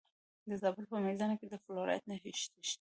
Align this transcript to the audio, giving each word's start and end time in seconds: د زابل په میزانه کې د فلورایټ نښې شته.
د 0.49 0.51
زابل 0.61 0.85
په 0.91 0.97
میزانه 1.05 1.35
کې 1.39 1.47
د 1.49 1.55
فلورایټ 1.63 2.03
نښې 2.09 2.31
شته. 2.41 2.59